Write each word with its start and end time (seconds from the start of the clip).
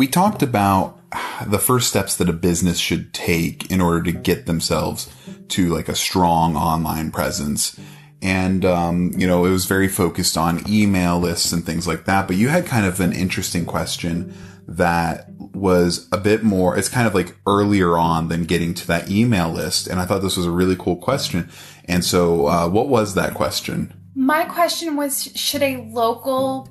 we 0.00 0.08
talked 0.08 0.42
about 0.42 0.98
the 1.46 1.58
first 1.58 1.90
steps 1.90 2.16
that 2.16 2.26
a 2.30 2.32
business 2.32 2.78
should 2.78 3.12
take 3.12 3.70
in 3.70 3.82
order 3.82 4.02
to 4.02 4.12
get 4.12 4.46
themselves 4.46 5.14
to 5.48 5.68
like 5.68 5.90
a 5.90 5.94
strong 5.94 6.56
online 6.56 7.10
presence. 7.10 7.78
And, 8.22 8.64
um, 8.64 9.12
you 9.14 9.26
know, 9.26 9.44
it 9.44 9.50
was 9.50 9.66
very 9.66 9.88
focused 9.88 10.38
on 10.38 10.66
email 10.66 11.18
lists 11.18 11.52
and 11.52 11.66
things 11.66 11.86
like 11.86 12.06
that. 12.06 12.26
But 12.26 12.36
you 12.36 12.48
had 12.48 12.64
kind 12.64 12.86
of 12.86 12.98
an 12.98 13.12
interesting 13.12 13.66
question 13.66 14.34
that 14.66 15.26
was 15.52 16.08
a 16.12 16.16
bit 16.16 16.42
more, 16.42 16.78
it's 16.78 16.88
kind 16.88 17.06
of 17.06 17.14
like 17.14 17.36
earlier 17.46 17.98
on 17.98 18.28
than 18.28 18.44
getting 18.44 18.72
to 18.72 18.86
that 18.86 19.10
email 19.10 19.50
list. 19.50 19.86
And 19.86 20.00
I 20.00 20.06
thought 20.06 20.22
this 20.22 20.38
was 20.38 20.46
a 20.46 20.50
really 20.50 20.76
cool 20.76 20.96
question. 20.96 21.50
And 21.84 22.02
so, 22.06 22.46
uh, 22.46 22.70
what 22.70 22.88
was 22.88 23.16
that 23.16 23.34
question? 23.34 23.92
My 24.14 24.46
question 24.46 24.96
was 24.96 25.30
Should 25.34 25.62
a 25.62 25.86
local 25.90 26.70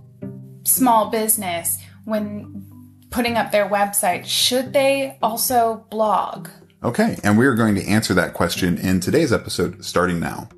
small 0.63 1.11
business, 1.11 1.77
when 2.05 2.68
putting 3.09 3.37
up 3.37 3.51
their 3.51 3.67
website, 3.67 4.25
should 4.25 4.73
they 4.73 5.17
also 5.21 5.85
blog? 5.89 6.49
Okay. 6.83 7.17
And 7.23 7.37
we 7.37 7.45
are 7.45 7.55
going 7.55 7.75
to 7.75 7.85
answer 7.85 8.13
that 8.13 8.33
question 8.33 8.77
in 8.77 8.99
today's 8.99 9.33
episode 9.33 9.83
starting 9.83 10.19
now. 10.19 10.49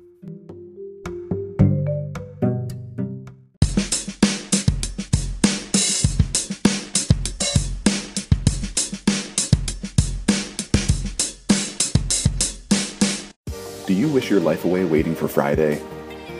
Do 13.86 13.98
you 13.98 14.08
wish 14.08 14.30
your 14.30 14.40
life 14.40 14.64
away 14.64 14.84
waiting 14.84 15.14
for 15.14 15.28
Friday? 15.28 15.82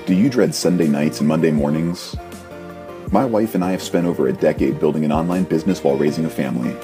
Do 0.07 0.15
you 0.15 0.31
dread 0.31 0.55
Sunday 0.55 0.87
nights 0.89 1.19
and 1.19 1.29
Monday 1.29 1.51
mornings? 1.51 2.15
My 3.13 3.27
wife 3.27 3.55
and 3.55 3.63
I 3.63 3.73
have 3.73 3.83
spent 3.83 4.07
over 4.07 4.27
a 4.27 4.33
decade 4.33 4.81
building 4.81 5.05
an 5.05 5.13
online 5.13 5.45
business 5.45 5.85
while 5.85 5.99
raising 5.99 6.25
a 6.25 6.31
family. 6.31 6.75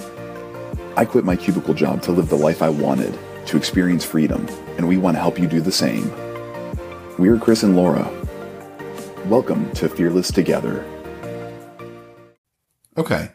I 0.95 1.07
quit 1.07 1.25
my 1.25 1.37
cubicle 1.37 1.73
job 1.73 2.03
to 2.03 2.13
live 2.13 2.29
the 2.29 2.37
life 2.37 2.61
I 2.61 2.69
wanted, 2.69 3.19
to 3.47 3.57
experience 3.57 4.05
freedom, 4.05 4.47
and 4.77 4.87
we 4.87 4.99
want 4.99 5.17
to 5.17 5.23
help 5.23 5.39
you 5.39 5.47
do 5.47 5.63
the 5.63 5.73
same. 5.73 6.13
We're 7.17 7.39
Chris 7.39 7.63
and 7.63 7.77
Laura. 7.77 8.07
Welcome 9.25 9.73
to 9.73 9.89
Fearless 9.89 10.31
Together. 10.31 10.85
Okay. 12.99 13.31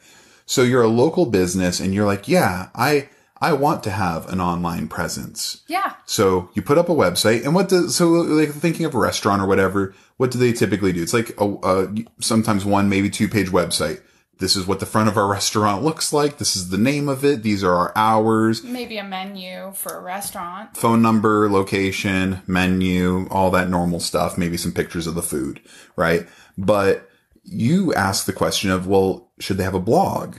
So 0.46 0.62
you're 0.62 0.84
a 0.84 0.88
local 0.88 1.25
business 1.25 1.80
and 1.80 1.96
you're 1.96 2.06
like, 2.06 2.28
yeah, 2.28 2.70
I 2.75 3.09
I 3.44 3.52
want 3.52 3.84
to 3.84 3.90
have 3.92 4.32
an 4.32 4.40
online 4.40 4.88
presence. 4.88 5.64
Yeah. 5.68 5.96
So 6.06 6.50
you 6.54 6.62
put 6.62 6.78
up 6.78 6.88
a 6.88 6.96
website 6.96 7.44
and 7.44 7.54
what 7.54 7.68
does, 7.68 7.94
so 7.94 8.08
like 8.08 8.52
thinking 8.52 8.86
of 8.86 8.96
a 8.96 9.00
restaurant 9.00 9.42
or 9.42 9.46
whatever, 9.46 9.94
what 10.16 10.32
do 10.32 10.40
they 10.40 10.54
typically 10.54 10.94
do? 10.94 11.04
It's 11.04 11.14
like 11.14 11.38
a, 11.38 11.54
a, 11.62 11.94
sometimes 12.22 12.64
one, 12.64 12.88
maybe 12.88 13.10
two 13.10 13.28
page 13.28 13.50
website. 13.50 14.02
This 14.40 14.56
is 14.56 14.66
what 14.66 14.80
the 14.80 14.86
front 14.86 15.10
of 15.10 15.18
our 15.18 15.28
restaurant 15.28 15.84
looks 15.84 16.14
like. 16.14 16.38
This 16.38 16.56
is 16.56 16.70
the 16.70 16.78
name 16.78 17.10
of 17.10 17.26
it. 17.26 17.44
These 17.44 17.64
are 17.66 17.74
our 17.74 17.92
hours. 17.96 18.64
Maybe 18.64 18.98
a 18.98 19.04
menu 19.04 19.74
for 19.74 19.98
a 19.98 20.02
restaurant. 20.02 20.76
Phone 20.78 21.02
number, 21.02 21.50
location, 21.50 22.42
menu, 22.48 23.28
all 23.30 23.52
that 23.52 23.70
normal 23.70 24.00
stuff. 24.00 24.38
Maybe 24.38 24.56
some 24.56 24.72
pictures 24.72 25.06
of 25.06 25.16
the 25.16 25.22
food, 25.22 25.62
right? 25.98 26.28
But 26.58 27.10
you 27.44 27.94
ask 27.94 28.26
the 28.26 28.34
question 28.34 28.70
of, 28.70 28.88
well, 28.88 29.32
should 29.40 29.58
they 29.58 29.64
have 29.64 29.76
a 29.76 29.80
blog? 29.80 30.38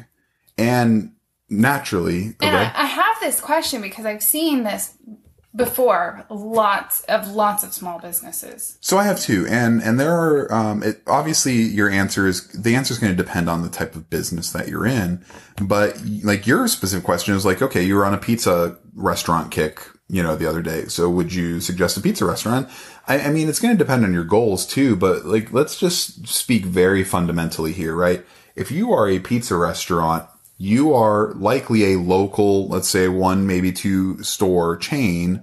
And 0.56 1.13
naturally. 1.60 2.36
And 2.40 2.54
okay. 2.54 2.70
I, 2.74 2.82
I 2.82 2.86
have 2.86 3.16
this 3.20 3.40
question 3.40 3.80
because 3.80 4.06
I've 4.06 4.22
seen 4.22 4.64
this 4.64 4.96
before 5.56 6.24
lots 6.30 7.02
of 7.02 7.28
lots 7.28 7.62
of 7.62 7.72
small 7.72 8.00
businesses 8.00 8.76
so 8.80 8.98
i 8.98 9.04
have 9.04 9.20
two 9.20 9.46
and 9.48 9.80
and 9.82 10.00
there 10.00 10.12
are 10.12 10.52
um 10.52 10.82
it, 10.82 11.00
obviously 11.06 11.54
your 11.54 11.88
answer 11.88 12.26
is 12.26 12.48
the 12.48 12.74
answer 12.74 12.92
is 12.92 12.98
going 12.98 13.16
to 13.16 13.22
depend 13.22 13.48
on 13.48 13.62
the 13.62 13.68
type 13.68 13.94
of 13.94 14.10
business 14.10 14.50
that 14.50 14.66
you're 14.66 14.86
in 14.86 15.24
but 15.62 15.96
like 16.24 16.44
your 16.44 16.66
specific 16.66 17.04
question 17.04 17.34
is 17.34 17.44
like 17.44 17.62
okay 17.62 17.84
you 17.84 17.94
were 17.94 18.04
on 18.04 18.14
a 18.14 18.18
pizza 18.18 18.76
restaurant 18.94 19.52
kick 19.52 19.80
you 20.08 20.22
know 20.22 20.34
the 20.34 20.48
other 20.48 20.60
day 20.60 20.86
so 20.86 21.08
would 21.08 21.32
you 21.32 21.60
suggest 21.60 21.96
a 21.96 22.00
pizza 22.00 22.24
restaurant 22.24 22.68
i, 23.06 23.20
I 23.20 23.30
mean 23.30 23.48
it's 23.48 23.60
going 23.60 23.76
to 23.76 23.78
depend 23.78 24.04
on 24.04 24.12
your 24.12 24.24
goals 24.24 24.66
too 24.66 24.96
but 24.96 25.24
like 25.24 25.52
let's 25.52 25.78
just 25.78 26.26
speak 26.26 26.64
very 26.64 27.04
fundamentally 27.04 27.72
here 27.72 27.94
right 27.94 28.26
if 28.56 28.72
you 28.72 28.92
are 28.92 29.08
a 29.08 29.20
pizza 29.20 29.56
restaurant 29.56 30.28
you 30.56 30.94
are 30.94 31.32
likely 31.34 31.94
a 31.94 31.98
local, 31.98 32.68
let's 32.68 32.88
say 32.88 33.08
one, 33.08 33.46
maybe 33.46 33.72
two 33.72 34.22
store 34.22 34.76
chain. 34.76 35.42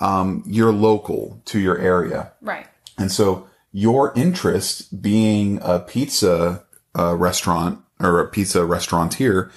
Um, 0.00 0.42
you're 0.46 0.72
local 0.72 1.42
to 1.46 1.58
your 1.58 1.78
area. 1.78 2.32
Right. 2.40 2.66
And 2.98 3.10
so 3.10 3.48
your 3.72 4.12
interest 4.16 5.02
being 5.02 5.58
a 5.62 5.78
pizza 5.78 6.64
uh, 6.98 7.14
restaurant 7.16 7.80
or 8.00 8.20
a 8.20 8.28
pizza 8.28 8.64
restaurateur 8.64 9.50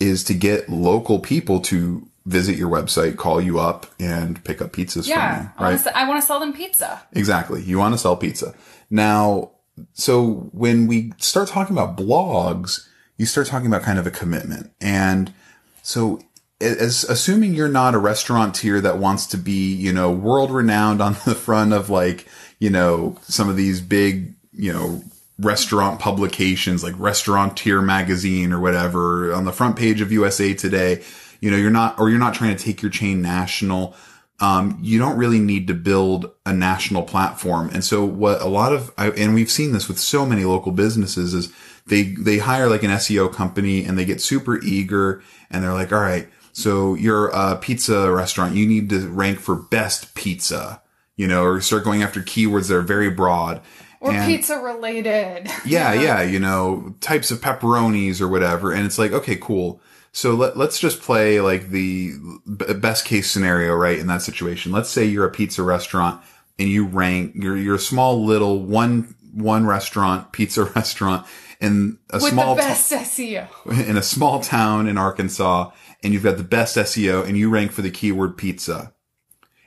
is 0.00 0.24
to 0.24 0.34
get 0.34 0.68
local 0.68 1.18
people 1.18 1.60
to 1.60 2.08
visit 2.26 2.56
your 2.56 2.70
website, 2.70 3.16
call 3.16 3.40
you 3.40 3.58
up 3.58 3.86
and 3.98 4.44
pick 4.44 4.60
up 4.60 4.72
pizzas 4.72 5.08
yeah, 5.08 5.48
from 5.52 5.66
you. 5.66 5.76
Right. 5.76 5.86
I 5.94 6.06
want 6.06 6.20
to 6.20 6.26
sell 6.26 6.38
them 6.38 6.52
pizza. 6.52 7.02
Exactly. 7.12 7.62
You 7.62 7.78
want 7.78 7.94
to 7.94 7.98
sell 7.98 8.16
pizza. 8.16 8.54
Now, 8.90 9.52
so 9.94 10.50
when 10.52 10.86
we 10.86 11.12
start 11.18 11.48
talking 11.48 11.76
about 11.76 11.96
blogs, 11.96 12.86
you 13.18 13.26
start 13.26 13.46
talking 13.48 13.66
about 13.66 13.82
kind 13.82 13.98
of 13.98 14.06
a 14.06 14.10
commitment. 14.10 14.70
And 14.80 15.34
so 15.82 16.20
as 16.60 17.04
assuming 17.04 17.54
you're 17.54 17.68
not 17.68 17.94
a 17.94 17.98
restaurateur 17.98 18.80
that 18.80 18.98
wants 18.98 19.26
to 19.26 19.36
be, 19.36 19.74
you 19.74 19.92
know, 19.92 20.10
world 20.10 20.50
renowned 20.50 21.02
on 21.02 21.12
the 21.24 21.34
front 21.34 21.72
of 21.72 21.90
like, 21.90 22.26
you 22.58 22.70
know, 22.70 23.18
some 23.22 23.48
of 23.48 23.56
these 23.56 23.80
big, 23.80 24.34
you 24.52 24.72
know, 24.72 25.02
restaurant 25.38 26.00
publications 26.00 26.82
like 26.82 26.94
Restaurateur 26.98 27.80
magazine 27.80 28.52
or 28.52 28.58
whatever 28.58 29.32
on 29.32 29.44
the 29.44 29.52
front 29.52 29.76
page 29.76 30.00
of 30.00 30.10
USA 30.10 30.52
Today, 30.52 31.04
you 31.40 31.50
know, 31.50 31.56
you're 31.56 31.70
not, 31.70 31.98
or 32.00 32.10
you're 32.10 32.18
not 32.18 32.34
trying 32.34 32.56
to 32.56 32.62
take 32.62 32.82
your 32.82 32.90
chain 32.90 33.22
national. 33.22 33.94
Um, 34.40 34.78
you 34.80 34.98
don't 34.98 35.16
really 35.16 35.38
need 35.38 35.68
to 35.68 35.74
build 35.74 36.32
a 36.44 36.52
national 36.52 37.02
platform. 37.04 37.70
And 37.72 37.84
so 37.84 38.04
what 38.04 38.40
a 38.40 38.46
lot 38.46 38.72
of, 38.72 38.92
and 38.98 39.34
we've 39.34 39.50
seen 39.50 39.72
this 39.72 39.86
with 39.86 39.98
so 39.98 40.26
many 40.26 40.44
local 40.44 40.72
businesses 40.72 41.34
is 41.34 41.52
they 41.88 42.04
they 42.04 42.38
hire 42.38 42.68
like 42.68 42.82
an 42.82 42.90
SEO 42.90 43.32
company 43.32 43.84
and 43.84 43.98
they 43.98 44.04
get 44.04 44.20
super 44.20 44.60
eager 44.62 45.22
and 45.50 45.62
they're 45.62 45.74
like, 45.74 45.92
all 45.92 46.00
right, 46.00 46.28
so 46.58 46.94
you're 46.94 47.28
a 47.28 47.56
pizza 47.56 48.10
restaurant, 48.10 48.56
you 48.56 48.66
need 48.66 48.90
to 48.90 49.08
rank 49.08 49.38
for 49.38 49.54
best 49.54 50.14
pizza, 50.14 50.82
you 51.16 51.28
know, 51.28 51.44
or 51.44 51.60
start 51.60 51.84
going 51.84 52.02
after 52.02 52.20
keywords 52.20 52.68
that 52.68 52.76
are 52.76 52.82
very 52.82 53.10
broad. 53.10 53.60
Or 54.00 54.12
and, 54.12 54.26
pizza 54.26 54.58
related. 54.58 55.48
Yeah, 55.64 55.92
yeah, 55.92 56.22
you 56.22 56.40
know, 56.40 56.96
types 57.00 57.30
of 57.30 57.40
pepperonis 57.40 58.20
or 58.20 58.26
whatever. 58.26 58.72
And 58.72 58.84
it's 58.86 58.98
like, 58.98 59.12
okay, 59.12 59.36
cool. 59.36 59.80
So 60.10 60.34
let, 60.34 60.56
let's 60.56 60.80
just 60.80 61.00
play 61.00 61.40
like 61.40 61.70
the 61.70 62.14
best 62.46 63.04
case 63.04 63.30
scenario, 63.30 63.74
right? 63.74 63.98
In 63.98 64.08
that 64.08 64.22
situation. 64.22 64.72
Let's 64.72 64.88
say 64.88 65.04
you're 65.04 65.26
a 65.26 65.30
pizza 65.30 65.62
restaurant 65.62 66.20
and 66.58 66.68
you 66.68 66.86
rank, 66.86 67.34
you're, 67.36 67.56
you're 67.56 67.76
a 67.76 67.80
small 67.80 68.24
little 68.24 68.60
one, 68.60 69.14
one 69.32 69.64
restaurant, 69.64 70.32
pizza 70.32 70.64
restaurant 70.76 71.24
in 71.60 71.98
a 72.10 72.18
With 72.18 72.32
small 72.32 72.54
the 72.54 72.62
best 72.62 72.92
SEO 72.92 73.48
in 73.88 73.96
a 73.96 74.02
small 74.02 74.40
town 74.40 74.86
in 74.86 74.96
Arkansas, 74.96 75.70
and 76.02 76.12
you've 76.12 76.22
got 76.22 76.36
the 76.36 76.44
best 76.44 76.76
SEO, 76.76 77.26
and 77.26 77.36
you 77.36 77.50
rank 77.50 77.72
for 77.72 77.82
the 77.82 77.90
keyword 77.90 78.36
pizza, 78.36 78.92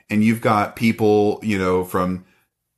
and 0.08 0.24
you've 0.24 0.40
got 0.40 0.76
people, 0.76 1.40
you 1.42 1.58
know, 1.58 1.84
from 1.84 2.24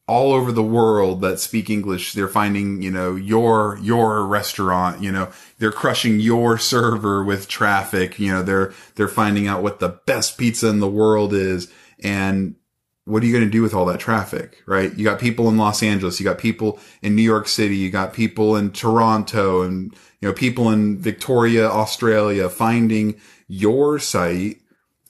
all 0.06 0.32
over 0.32 0.52
the 0.52 0.62
world 0.62 1.22
that 1.22 1.40
speak 1.40 1.70
English. 1.70 2.12
They're 2.12 2.28
finding, 2.28 2.82
you 2.82 2.90
know, 2.90 3.16
your, 3.16 3.78
your 3.80 4.26
restaurant, 4.26 5.02
you 5.02 5.10
know, 5.10 5.30
they're 5.58 5.72
crushing 5.72 6.20
your 6.20 6.58
server 6.58 7.24
with 7.24 7.48
traffic. 7.48 8.18
You 8.18 8.32
know, 8.32 8.42
they're, 8.42 8.74
they're 8.96 9.08
finding 9.08 9.46
out 9.46 9.62
what 9.62 9.80
the 9.80 10.00
best 10.06 10.36
pizza 10.36 10.68
in 10.68 10.80
the 10.80 10.90
world 10.90 11.32
is. 11.32 11.72
And 12.00 12.56
what 13.04 13.22
are 13.22 13.26
you 13.26 13.32
going 13.32 13.44
to 13.44 13.50
do 13.50 13.62
with 13.62 13.74
all 13.74 13.84
that 13.86 14.00
traffic, 14.00 14.62
right? 14.66 14.96
You 14.96 15.04
got 15.04 15.20
people 15.20 15.48
in 15.48 15.58
Los 15.58 15.82
Angeles, 15.82 16.18
you 16.18 16.24
got 16.24 16.38
people 16.38 16.78
in 17.02 17.14
New 17.14 17.22
York 17.22 17.48
City, 17.48 17.76
you 17.76 17.90
got 17.90 18.14
people 18.14 18.56
in 18.56 18.70
Toronto 18.70 19.62
and, 19.62 19.94
you 20.20 20.28
know, 20.28 20.32
people 20.32 20.70
in 20.70 20.98
Victoria, 20.98 21.68
Australia 21.68 22.48
finding 22.48 23.20
your 23.46 23.98
site. 23.98 24.58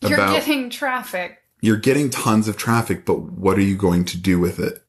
You're 0.00 0.14
about, 0.14 0.32
getting 0.32 0.70
traffic. 0.70 1.38
You're 1.60 1.76
getting 1.76 2.10
tons 2.10 2.48
of 2.48 2.56
traffic, 2.56 3.06
but 3.06 3.20
what 3.20 3.56
are 3.58 3.62
you 3.62 3.76
going 3.76 4.04
to 4.06 4.18
do 4.18 4.40
with 4.40 4.58
it? 4.58 4.82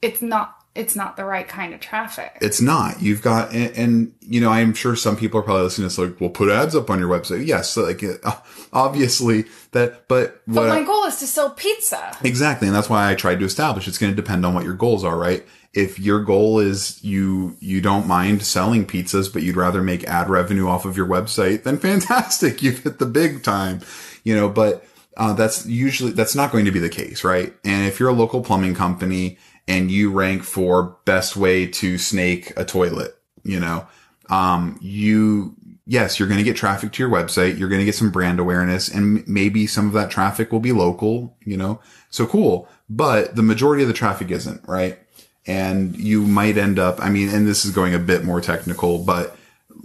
It's 0.00 0.22
not 0.22 0.61
it's 0.74 0.96
not 0.96 1.16
the 1.16 1.24
right 1.24 1.46
kind 1.46 1.74
of 1.74 1.80
traffic. 1.80 2.38
It's 2.40 2.60
not. 2.60 3.02
You've 3.02 3.20
got, 3.20 3.52
and, 3.52 3.76
and, 3.76 4.14
you 4.20 4.40
know, 4.40 4.50
I'm 4.50 4.72
sure 4.72 4.96
some 4.96 5.16
people 5.16 5.38
are 5.38 5.42
probably 5.42 5.64
listening 5.64 5.88
to 5.88 5.94
this 5.94 6.10
like, 6.10 6.20
well, 6.20 6.30
put 6.30 6.48
ads 6.48 6.74
up 6.74 6.88
on 6.88 6.98
your 6.98 7.10
website. 7.10 7.46
Yes, 7.46 7.76
like 7.76 8.02
obviously 8.72 9.44
that, 9.72 10.08
but 10.08 10.42
but 10.46 10.68
my 10.68 10.80
I, 10.80 10.84
goal 10.84 11.04
is 11.04 11.18
to 11.18 11.26
sell 11.26 11.50
pizza. 11.50 12.16
Exactly, 12.22 12.68
and 12.68 12.74
that's 12.74 12.88
why 12.88 13.10
I 13.10 13.14
tried 13.14 13.40
to 13.40 13.44
establish. 13.44 13.86
It's 13.86 13.98
going 13.98 14.12
to 14.12 14.16
depend 14.16 14.46
on 14.46 14.54
what 14.54 14.64
your 14.64 14.74
goals 14.74 15.04
are, 15.04 15.16
right? 15.16 15.44
If 15.74 15.98
your 15.98 16.22
goal 16.22 16.58
is 16.58 17.02
you 17.04 17.56
you 17.60 17.82
don't 17.82 18.06
mind 18.06 18.42
selling 18.42 18.86
pizzas, 18.86 19.30
but 19.30 19.42
you'd 19.42 19.56
rather 19.56 19.82
make 19.82 20.04
ad 20.04 20.30
revenue 20.30 20.68
off 20.68 20.86
of 20.86 20.96
your 20.96 21.06
website, 21.06 21.64
then 21.64 21.76
fantastic, 21.76 22.62
you've 22.62 22.82
hit 22.82 22.98
the 22.98 23.06
big 23.06 23.42
time, 23.42 23.80
you 24.24 24.34
know. 24.34 24.48
But 24.48 24.86
uh, 25.18 25.34
that's 25.34 25.66
usually 25.66 26.12
that's 26.12 26.34
not 26.34 26.50
going 26.50 26.64
to 26.64 26.70
be 26.70 26.78
the 26.78 26.88
case, 26.88 27.24
right? 27.24 27.54
And 27.62 27.86
if 27.86 28.00
you're 28.00 28.08
a 28.08 28.14
local 28.14 28.42
plumbing 28.42 28.74
company 28.74 29.38
and 29.68 29.90
you 29.90 30.10
rank 30.12 30.42
for 30.42 30.96
best 31.04 31.36
way 31.36 31.66
to 31.66 31.98
snake 31.98 32.52
a 32.56 32.64
toilet, 32.64 33.16
you 33.44 33.60
know, 33.60 33.86
um, 34.30 34.78
you, 34.80 35.54
yes, 35.86 36.18
you're 36.18 36.28
going 36.28 36.38
to 36.38 36.44
get 36.44 36.56
traffic 36.56 36.92
to 36.92 37.02
your 37.02 37.10
website. 37.10 37.58
You're 37.58 37.68
going 37.68 37.80
to 37.80 37.84
get 37.84 37.94
some 37.94 38.10
brand 38.10 38.40
awareness 38.40 38.88
and 38.88 39.26
maybe 39.28 39.66
some 39.66 39.86
of 39.86 39.92
that 39.92 40.10
traffic 40.10 40.52
will 40.52 40.60
be 40.60 40.72
local, 40.72 41.36
you 41.44 41.56
know, 41.56 41.80
so 42.10 42.26
cool. 42.26 42.68
But 42.88 43.36
the 43.36 43.42
majority 43.42 43.82
of 43.82 43.88
the 43.88 43.94
traffic 43.94 44.30
isn't, 44.30 44.66
right? 44.66 44.98
And 45.46 45.96
you 45.96 46.22
might 46.22 46.56
end 46.56 46.78
up, 46.78 47.00
I 47.00 47.10
mean, 47.10 47.28
and 47.28 47.46
this 47.46 47.64
is 47.64 47.72
going 47.72 47.94
a 47.94 47.98
bit 47.98 48.24
more 48.24 48.40
technical, 48.40 48.98
but 48.98 49.36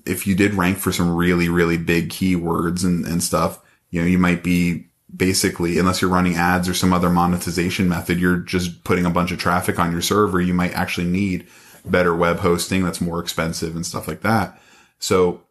if 0.06 0.27
you 0.27 0.35
did 0.35 0.53
rank 0.53 0.77
for 0.77 0.91
some 0.91 1.15
really, 1.15 1.50
really 1.50 1.77
big 1.77 2.09
keywords 2.09 2.83
and, 2.83 3.06
and 3.06 3.21
stuff, 3.21 3.59
you 3.89 4.01
know, 4.01 4.07
you 4.07 4.18
might 4.18 4.44
be 4.44 4.88
basically, 5.15 5.77
unless 5.77 6.01
you're 6.01 6.12
running 6.12 6.36
ads 6.36 6.68
or 6.68 6.74
some 6.74 6.94
other 6.94 7.09
monetization 7.09 7.88
method, 7.88 8.19
you're 8.19 8.38
just 8.38 8.83
putting 8.83 9.06
a 9.06 9.09
bunch 9.09 9.31
of 9.31 9.39
traffic 9.39 9.80
on 9.80 9.92
your 9.92 10.01
server. 10.01 10.42
You 10.42 10.54
might 10.54 10.74
actually 10.74 11.07
need 11.07 11.48
better 11.86 12.13
web 12.13 12.39
hosting 12.39 12.83
that's 12.83 13.00
more 13.00 13.19
expensive 13.19 13.75
and 13.75 13.86
stuff 13.86 14.07
like 14.07 14.21
that. 14.21 14.62
So 15.00 15.44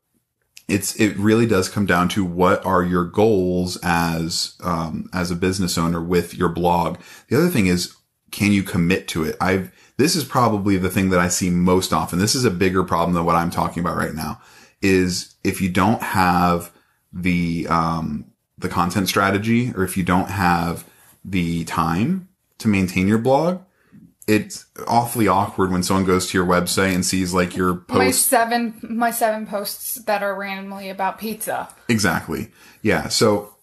it's, 0.69 0.95
it 0.97 1.17
really 1.17 1.47
does 1.47 1.69
come 1.69 1.87
down 1.87 2.09
to 2.11 2.25
what 2.25 2.65
are 2.67 2.85
your 2.85 3.05
goals 3.05 3.79
as, 3.83 4.57
um, 4.63 5.09
as 5.15 5.31
a 5.31 5.37
business 5.37 5.79
owner 5.79 6.03
with 6.03 6.35
your 6.35 6.49
blog. 6.49 6.99
The 7.29 7.37
other 7.39 7.49
thing 7.49 7.67
is, 7.67 7.95
can 8.33 8.53
you 8.53 8.63
commit 8.63 9.09
to 9.09 9.25
it? 9.25 9.37
I've, 9.41 9.73
this 9.97 10.17
is 10.17 10.25
probably 10.25 10.77
the 10.77 10.91
thing 10.91 11.09
that 11.11 11.21
I 11.21 11.29
see 11.29 11.49
most 11.49 11.93
often. 11.93 12.19
This 12.19 12.35
is 12.35 12.45
a 12.45 12.51
bigger 12.51 12.83
problem 12.83 13.15
than 13.15 13.25
what 13.25 13.37
I'm 13.37 13.51
talking 13.51 13.81
about 13.81 13.97
right 13.97 14.13
now 14.13 14.41
is 14.83 15.37
if 15.43 15.63
you 15.63 15.71
don't 15.71 16.03
have 16.03 16.71
the, 17.13 17.67
um, 17.69 18.31
the 18.59 18.69
content 18.69 19.09
strategy 19.09 19.73
or 19.75 19.85
if 19.85 19.97
you 19.97 20.03
don't 20.03 20.31
have 20.31 20.85
the 21.25 21.65
time 21.65 22.29
to 22.59 22.69
maintain 22.69 23.07
your 23.07 23.19
blog, 23.19 23.61
it's 24.27 24.67
awfully 24.89 25.29
awkward 25.29 25.71
when 25.71 25.83
someone 25.83 26.05
goes 26.05 26.29
to 26.29 26.39
your 26.39 26.47
website 26.47 26.95
and 26.95 27.05
sees 27.05 27.33
like 27.33 27.57
your 27.57 27.75
posts. 27.75 27.93
My 27.97 28.11
seven 28.11 28.81
my 28.83 29.11
seven 29.11 29.47
posts 29.47 29.97
that 30.07 30.23
are 30.23 30.35
randomly 30.35 30.89
about 30.89 31.19
pizza. 31.19 31.69
Exactly. 31.89 32.51
Yeah. 32.83 33.09
So 33.09 33.55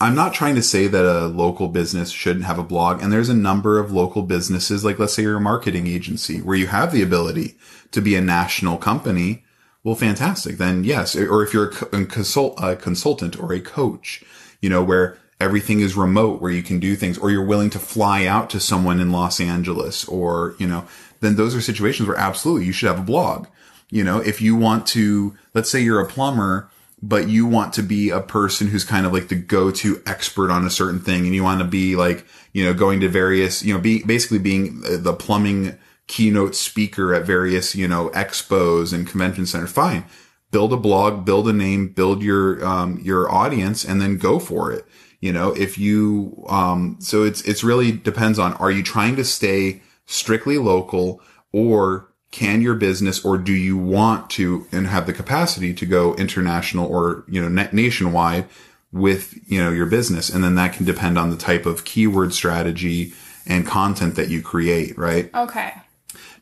I'm 0.00 0.14
not 0.14 0.34
trying 0.34 0.56
to 0.56 0.62
say 0.62 0.88
that 0.88 1.04
a 1.04 1.26
local 1.26 1.68
business 1.68 2.10
shouldn't 2.10 2.44
have 2.44 2.58
a 2.58 2.64
blog. 2.64 3.02
And 3.02 3.12
there's 3.12 3.28
a 3.28 3.34
number 3.34 3.78
of 3.78 3.92
local 3.92 4.22
businesses, 4.22 4.84
like 4.84 4.98
let's 4.98 5.14
say 5.14 5.22
you're 5.22 5.36
a 5.36 5.40
marketing 5.40 5.86
agency 5.86 6.40
where 6.40 6.56
you 6.56 6.66
have 6.66 6.92
the 6.92 7.02
ability 7.02 7.56
to 7.92 8.00
be 8.00 8.14
a 8.14 8.20
national 8.20 8.76
company. 8.76 9.44
Well, 9.86 9.94
fantastic. 9.94 10.56
Then 10.56 10.82
yes. 10.82 11.14
Or 11.14 11.44
if 11.44 11.54
you're 11.54 11.70
a, 11.92 12.04
consult, 12.06 12.58
a 12.60 12.74
consultant 12.74 13.38
or 13.38 13.52
a 13.52 13.60
coach, 13.60 14.24
you 14.60 14.68
know, 14.68 14.82
where 14.82 15.16
everything 15.38 15.78
is 15.78 15.94
remote, 15.94 16.42
where 16.42 16.50
you 16.50 16.64
can 16.64 16.80
do 16.80 16.96
things, 16.96 17.16
or 17.16 17.30
you're 17.30 17.44
willing 17.44 17.70
to 17.70 17.78
fly 17.78 18.26
out 18.26 18.50
to 18.50 18.58
someone 18.58 18.98
in 18.98 19.12
Los 19.12 19.38
Angeles 19.38 20.04
or, 20.08 20.56
you 20.58 20.66
know, 20.66 20.88
then 21.20 21.36
those 21.36 21.54
are 21.54 21.60
situations 21.60 22.08
where 22.08 22.18
absolutely 22.18 22.66
you 22.66 22.72
should 22.72 22.88
have 22.88 22.98
a 22.98 23.02
blog. 23.02 23.46
You 23.88 24.02
know, 24.02 24.18
if 24.18 24.42
you 24.42 24.56
want 24.56 24.88
to, 24.88 25.36
let's 25.54 25.70
say 25.70 25.82
you're 25.82 26.00
a 26.00 26.08
plumber, 26.08 26.68
but 27.00 27.28
you 27.28 27.46
want 27.46 27.72
to 27.74 27.82
be 27.84 28.10
a 28.10 28.20
person 28.20 28.66
who's 28.66 28.82
kind 28.82 29.06
of 29.06 29.12
like 29.12 29.28
the 29.28 29.36
go-to 29.36 30.02
expert 30.04 30.50
on 30.50 30.66
a 30.66 30.70
certain 30.70 30.98
thing 30.98 31.26
and 31.26 31.34
you 31.36 31.44
want 31.44 31.60
to 31.60 31.64
be 31.64 31.94
like, 31.94 32.26
you 32.52 32.64
know, 32.64 32.74
going 32.74 32.98
to 33.02 33.08
various, 33.08 33.62
you 33.62 33.72
know, 33.72 33.78
be 33.80 34.02
basically 34.02 34.40
being 34.40 34.82
uh, 34.84 34.96
the 34.96 35.12
plumbing 35.12 35.78
keynote 36.06 36.54
speaker 36.54 37.14
at 37.14 37.24
various, 37.24 37.74
you 37.74 37.88
know, 37.88 38.10
expos 38.10 38.92
and 38.92 39.06
convention 39.06 39.46
centers. 39.46 39.72
Fine. 39.72 40.04
Build 40.50 40.72
a 40.72 40.76
blog, 40.76 41.24
build 41.24 41.48
a 41.48 41.52
name, 41.52 41.88
build 41.88 42.22
your, 42.22 42.64
um, 42.64 43.00
your 43.02 43.30
audience 43.30 43.84
and 43.84 44.00
then 44.00 44.16
go 44.16 44.38
for 44.38 44.72
it. 44.72 44.86
You 45.20 45.32
know, 45.32 45.52
if 45.56 45.76
you, 45.78 46.44
um, 46.48 46.96
so 47.00 47.24
it's, 47.24 47.42
it's 47.42 47.64
really 47.64 47.90
depends 47.90 48.38
on, 48.38 48.52
are 48.54 48.70
you 48.70 48.82
trying 48.82 49.16
to 49.16 49.24
stay 49.24 49.82
strictly 50.04 50.58
local 50.58 51.20
or 51.52 52.12
can 52.30 52.60
your 52.60 52.74
business 52.74 53.24
or 53.24 53.38
do 53.38 53.52
you 53.52 53.76
want 53.76 54.30
to 54.30 54.66
and 54.70 54.86
have 54.86 55.06
the 55.06 55.12
capacity 55.12 55.72
to 55.74 55.86
go 55.86 56.14
international 56.14 56.86
or, 56.86 57.24
you 57.28 57.40
know, 57.40 57.48
na- 57.48 57.68
nationwide 57.72 58.46
with, 58.92 59.34
you 59.50 59.62
know, 59.62 59.70
your 59.70 59.86
business? 59.86 60.28
And 60.28 60.44
then 60.44 60.54
that 60.54 60.74
can 60.74 60.84
depend 60.84 61.18
on 61.18 61.30
the 61.30 61.36
type 61.36 61.66
of 61.66 61.84
keyword 61.84 62.32
strategy 62.32 63.12
and 63.46 63.66
content 63.66 64.16
that 64.16 64.28
you 64.28 64.42
create, 64.42 64.96
right? 64.98 65.34
Okay. 65.34 65.72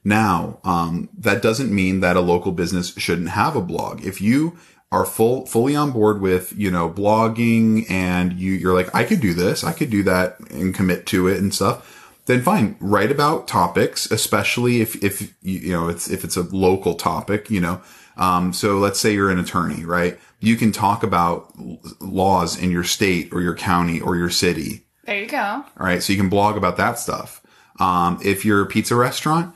Now, 0.04 0.60
um, 0.64 1.08
that 1.16 1.40
doesn't 1.42 1.74
mean 1.74 2.00
that 2.00 2.16
a 2.16 2.20
local 2.20 2.52
business 2.52 2.94
shouldn't 2.96 3.30
have 3.30 3.56
a 3.56 3.62
blog. 3.62 4.04
If 4.04 4.20
you 4.20 4.58
are 4.92 5.06
full, 5.06 5.46
fully 5.46 5.74
on 5.74 5.90
board 5.92 6.20
with, 6.20 6.52
you 6.56 6.70
know, 6.70 6.88
blogging 6.90 7.90
and 7.90 8.34
you, 8.34 8.52
you're 8.52 8.74
like, 8.74 8.94
I 8.94 9.04
could 9.04 9.20
do 9.20 9.32
this, 9.34 9.64
I 9.64 9.72
could 9.72 9.90
do 9.90 10.02
that 10.04 10.38
and 10.50 10.74
commit 10.74 11.06
to 11.06 11.26
it 11.26 11.38
and 11.38 11.52
stuff, 11.54 12.18
then 12.26 12.42
fine. 12.42 12.76
Write 12.80 13.10
about 13.10 13.48
topics, 13.48 14.10
especially 14.10 14.80
if, 14.80 15.02
if, 15.02 15.22
you 15.42 15.58
you 15.58 15.72
know, 15.72 15.88
it's, 15.88 16.08
if 16.10 16.22
it's 16.22 16.36
a 16.36 16.42
local 16.42 16.94
topic, 16.94 17.50
you 17.50 17.60
know. 17.60 17.80
Um, 18.16 18.52
so 18.52 18.78
let's 18.78 19.00
say 19.00 19.12
you're 19.12 19.30
an 19.30 19.40
attorney, 19.40 19.84
right? 19.84 20.20
You 20.38 20.56
can 20.56 20.70
talk 20.70 21.02
about 21.02 21.52
laws 22.00 22.56
in 22.56 22.70
your 22.70 22.84
state 22.84 23.32
or 23.32 23.40
your 23.40 23.56
county 23.56 24.00
or 24.00 24.16
your 24.16 24.30
city 24.30 24.86
There 25.04 25.18
you 25.18 25.26
go. 25.26 25.42
all 25.42 25.64
right. 25.78 26.02
So 26.02 26.12
you 26.12 26.18
can 26.18 26.28
blog 26.28 26.56
about 26.56 26.76
that 26.76 26.98
stuff. 26.98 27.40
Um, 27.80 28.20
if 28.22 28.44
you're 28.44 28.62
a 28.62 28.66
pizza 28.66 28.94
restaurant, 28.94 29.52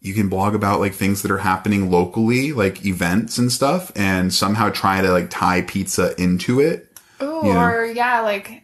you 0.00 0.14
can 0.14 0.28
blog 0.28 0.54
about 0.54 0.80
like 0.80 0.94
things 0.94 1.22
that 1.22 1.30
are 1.30 1.38
happening 1.38 1.90
locally, 1.90 2.52
like 2.52 2.84
events 2.86 3.38
and 3.38 3.52
stuff, 3.52 3.92
and 3.96 4.32
somehow 4.32 4.70
try 4.70 5.00
to 5.02 5.10
like 5.12 5.30
tie 5.30 5.62
pizza 5.62 6.14
into 6.20 6.60
it. 6.60 6.86
Ooh, 7.22 7.40
You 7.44 7.52
know. 7.52 7.60
or 7.60 7.84
yeah, 7.84 8.20
like 8.22 8.62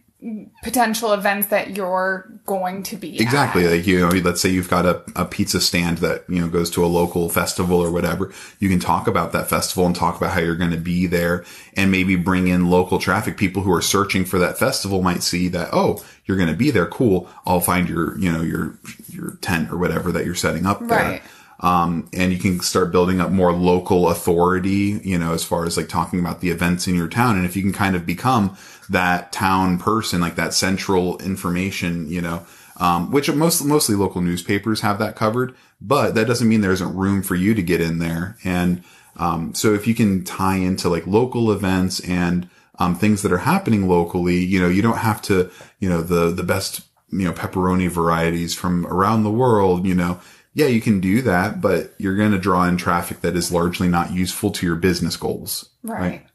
potential 0.63 1.13
events 1.13 1.47
that 1.49 1.77
you're 1.77 2.27
going 2.47 2.81
to 2.81 2.95
be 2.95 3.19
Exactly. 3.21 3.65
at. 3.65 3.71
Like, 3.71 3.87
you 3.87 3.99
know, 3.99 4.07
let's 4.09 4.41
say 4.41 4.49
you've 4.49 4.67
got 4.69 4.85
a, 4.85 5.03
a 5.15 5.25
pizza 5.25 5.61
stand 5.61 5.99
that, 5.99 6.23
you 6.27 6.39
know, 6.41 6.47
goes 6.47 6.71
to 6.71 6.83
a 6.83 6.87
local 6.87 7.29
festival 7.29 7.79
or 7.79 7.91
whatever. 7.91 8.33
You 8.59 8.67
can 8.67 8.79
talk 8.79 9.07
about 9.07 9.31
that 9.33 9.47
festival 9.47 9.85
and 9.85 9.95
talk 9.95 10.17
about 10.17 10.31
how 10.31 10.39
you're 10.39 10.55
going 10.55 10.71
to 10.71 10.77
be 10.77 11.05
there 11.05 11.45
and 11.75 11.91
maybe 11.91 12.15
bring 12.15 12.47
in 12.47 12.69
local 12.71 12.97
traffic. 12.97 13.37
People 13.37 13.61
who 13.61 13.71
are 13.71 13.81
searching 13.81 14.25
for 14.25 14.39
that 14.39 14.57
festival 14.57 15.03
might 15.03 15.21
see 15.21 15.49
that, 15.49 15.69
oh, 15.71 16.03
you're 16.27 16.37
going 16.37 16.49
to 16.49 16.55
be 16.55 16.69
there. 16.69 16.85
Cool. 16.85 17.27
I'll 17.45 17.61
find 17.61 17.89
your, 17.89 18.19
you 18.19 18.31
know, 18.31 18.41
your, 18.41 18.77
your 19.07 19.37
tent 19.41 19.71
or 19.71 19.77
whatever 19.77 20.11
that 20.11 20.25
you're 20.25 20.35
setting 20.35 20.65
up 20.65 20.79
there. 20.79 20.89
Right. 20.89 21.21
Um, 21.61 22.07
and 22.13 22.31
you 22.31 22.37
can 22.37 22.59
start 22.59 22.91
building 22.91 23.19
up 23.19 23.31
more 23.31 23.51
local 23.51 24.09
authority, 24.09 24.99
you 25.03 25.17
know, 25.17 25.33
as 25.33 25.43
far 25.43 25.65
as 25.65 25.75
like 25.77 25.89
talking 25.89 26.19
about 26.19 26.41
the 26.41 26.51
events 26.51 26.87
in 26.87 26.93
your 26.93 27.07
town. 27.07 27.37
And 27.37 27.45
if 27.45 27.55
you 27.55 27.63
can 27.63 27.73
kind 27.73 27.95
of 27.95 28.05
become 28.05 28.55
that 28.89 29.31
town 29.31 29.79
person, 29.79 30.21
like 30.21 30.35
that 30.35 30.53
central 30.53 31.17
information, 31.17 32.07
you 32.11 32.21
know, 32.21 32.45
um, 32.79 33.11
which 33.11 33.31
most, 33.31 33.65
mostly 33.65 33.95
local 33.95 34.21
newspapers 34.21 34.81
have 34.81 34.99
that 34.99 35.15
covered, 35.15 35.55
but 35.81 36.13
that 36.13 36.27
doesn't 36.27 36.47
mean 36.47 36.61
there 36.61 36.71
isn't 36.71 36.95
room 36.95 37.23
for 37.23 37.33
you 37.35 37.55
to 37.55 37.63
get 37.63 37.81
in 37.81 37.97
there. 37.97 38.37
And, 38.43 38.83
um, 39.15 39.55
so 39.55 39.73
if 39.73 39.87
you 39.87 39.95
can 39.95 40.23
tie 40.23 40.57
into 40.57 40.89
like 40.89 41.07
local 41.07 41.51
events 41.51 42.01
and, 42.01 42.49
um, 42.79 42.95
things 42.95 43.21
that 43.21 43.31
are 43.31 43.39
happening 43.39 43.87
locally, 43.87 44.43
you 44.43 44.59
know, 44.59 44.69
you 44.69 44.81
don't 44.81 44.97
have 44.97 45.21
to, 45.23 45.49
you 45.79 45.89
know, 45.89 46.01
the, 46.01 46.31
the 46.31 46.43
best, 46.43 46.81
you 47.09 47.25
know, 47.25 47.33
pepperoni 47.33 47.89
varieties 47.89 48.53
from 48.53 48.85
around 48.87 49.23
the 49.23 49.31
world, 49.31 49.85
you 49.85 49.95
know, 49.95 50.19
yeah, 50.53 50.65
you 50.65 50.81
can 50.81 50.99
do 50.99 51.21
that, 51.21 51.61
but 51.61 51.93
you're 51.99 52.15
going 52.15 52.31
to 52.31 52.39
draw 52.39 52.63
in 52.63 52.77
traffic 52.77 53.21
that 53.21 53.35
is 53.35 53.51
largely 53.51 53.87
not 53.87 54.11
useful 54.11 54.49
to 54.51 54.65
your 54.65 54.75
business 54.75 55.15
goals. 55.15 55.69
Right. 55.83 56.25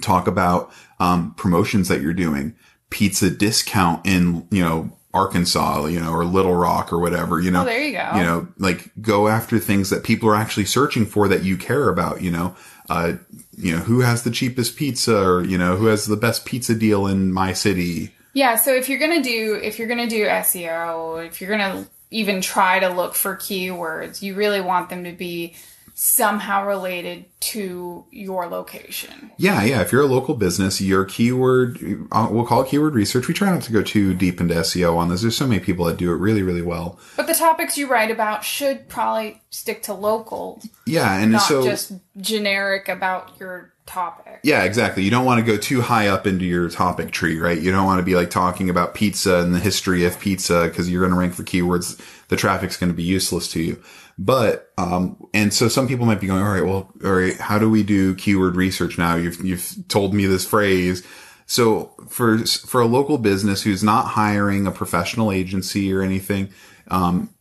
Talk 0.00 0.28
about 0.28 0.72
um, 1.00 1.34
promotions 1.34 1.88
that 1.88 2.00
you're 2.00 2.14
doing, 2.14 2.54
pizza 2.90 3.30
discount 3.30 4.06
in 4.06 4.46
you 4.52 4.62
know 4.62 4.96
Arkansas, 5.12 5.86
you 5.86 6.00
know, 6.00 6.12
or 6.12 6.24
Little 6.24 6.54
Rock 6.54 6.92
or 6.92 7.00
whatever. 7.00 7.40
You 7.40 7.50
know, 7.50 7.62
Oh, 7.62 7.64
there 7.64 7.82
you 7.82 7.92
go. 7.92 8.10
You 8.14 8.22
know, 8.22 8.48
like 8.58 8.90
go 9.00 9.26
after 9.26 9.58
things 9.58 9.90
that 9.90 10.04
people 10.04 10.28
are 10.28 10.36
actually 10.36 10.66
searching 10.66 11.04
for 11.04 11.26
that 11.28 11.42
you 11.42 11.56
care 11.56 11.88
about. 11.88 12.22
You 12.22 12.30
know, 12.30 12.56
uh, 12.88 13.14
you 13.56 13.72
know 13.72 13.82
who 13.82 14.00
has 14.00 14.22
the 14.22 14.30
cheapest 14.30 14.76
pizza, 14.76 15.16
or 15.16 15.44
you 15.44 15.58
know 15.58 15.76
who 15.76 15.86
has 15.86 16.06
the 16.06 16.16
best 16.16 16.44
pizza 16.44 16.74
deal 16.74 17.06
in 17.06 17.32
my 17.32 17.52
city. 17.52 18.14
Yeah, 18.32 18.56
so 18.56 18.74
if 18.74 18.88
you're 18.88 18.98
gonna 18.98 19.22
do 19.22 19.58
if 19.62 19.78
you're 19.78 19.88
gonna 19.88 20.08
do 20.08 20.26
SEO, 20.26 21.26
if 21.26 21.40
you're 21.40 21.50
gonna 21.50 21.86
even 22.10 22.40
try 22.40 22.78
to 22.78 22.88
look 22.88 23.14
for 23.14 23.36
keywords, 23.36 24.22
you 24.22 24.34
really 24.34 24.60
want 24.60 24.88
them 24.88 25.04
to 25.04 25.12
be 25.12 25.54
somehow 25.94 26.66
related 26.66 27.24
to 27.38 28.04
your 28.10 28.48
location. 28.48 29.30
Yeah, 29.36 29.62
yeah. 29.62 29.80
If 29.80 29.92
you're 29.92 30.02
a 30.02 30.06
local 30.06 30.34
business, 30.34 30.80
your 30.80 31.04
keyword, 31.04 31.78
uh, 32.10 32.28
we'll 32.30 32.44
call 32.44 32.62
it 32.62 32.68
keyword 32.68 32.94
research. 32.94 33.28
We 33.28 33.34
try 33.34 33.50
not 33.50 33.62
to 33.62 33.72
go 33.72 33.82
too 33.82 34.12
deep 34.12 34.40
into 34.40 34.54
SEO 34.54 34.96
on 34.96 35.08
this. 35.08 35.22
There's 35.22 35.36
so 35.36 35.46
many 35.46 35.60
people 35.60 35.84
that 35.84 35.96
do 35.96 36.10
it 36.10 36.16
really, 36.16 36.42
really 36.42 36.62
well. 36.62 36.98
But 37.16 37.28
the 37.28 37.34
topics 37.34 37.78
you 37.78 37.86
write 37.86 38.10
about 38.10 38.44
should 38.44 38.88
probably 38.88 39.40
stick 39.50 39.82
to 39.84 39.94
local, 39.94 40.60
Yeah, 40.84 41.16
and 41.16 41.32
not 41.32 41.42
so 41.42 41.62
just 41.62 41.92
generic 42.16 42.88
about 42.88 43.38
your 43.38 43.73
topic. 43.86 44.40
yeah, 44.42 44.64
exactly. 44.64 45.02
You 45.02 45.10
don't 45.10 45.24
want 45.24 45.44
to 45.44 45.52
go 45.52 45.58
too 45.58 45.80
high 45.80 46.08
up 46.08 46.26
into 46.26 46.44
your 46.44 46.68
topic 46.70 47.10
tree, 47.10 47.38
right? 47.38 47.60
You 47.60 47.70
don't 47.70 47.84
want 47.84 47.98
to 47.98 48.04
be 48.04 48.14
like 48.14 48.30
talking 48.30 48.70
about 48.70 48.94
pizza 48.94 49.36
and 49.36 49.54
the 49.54 49.58
history 49.58 50.04
of 50.04 50.18
pizza 50.18 50.64
because 50.64 50.90
you're 50.90 51.02
going 51.02 51.12
to 51.12 51.18
rank 51.18 51.34
for 51.34 51.42
keywords. 51.42 52.00
The 52.28 52.36
traffic's 52.36 52.76
going 52.76 52.90
to 52.90 52.96
be 52.96 53.02
useless 53.02 53.50
to 53.52 53.62
you. 53.62 53.82
But 54.18 54.72
um, 54.78 55.26
and 55.34 55.52
so 55.52 55.68
some 55.68 55.88
people 55.88 56.06
might 56.06 56.20
be 56.20 56.28
going, 56.28 56.42
all 56.42 56.52
right, 56.52 56.64
well, 56.64 56.92
all 57.04 57.12
right, 57.12 57.36
how 57.36 57.58
do 57.58 57.68
we 57.68 57.82
do 57.82 58.14
keyword 58.14 58.56
research 58.56 58.96
now? 58.96 59.16
You've 59.16 59.44
you've 59.44 59.88
told 59.88 60.14
me 60.14 60.26
this 60.26 60.46
phrase. 60.46 61.04
So 61.46 61.94
for 62.08 62.38
for 62.38 62.80
a 62.80 62.86
local 62.86 63.18
business 63.18 63.62
who's 63.62 63.82
not 63.82 64.06
hiring 64.06 64.66
a 64.66 64.70
professional 64.70 65.32
agency 65.32 65.92
or 65.92 66.00
anything, 66.00 66.50
um, 66.88 67.34